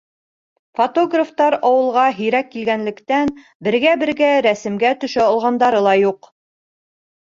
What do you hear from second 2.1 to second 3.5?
һирәк килгәнлектән,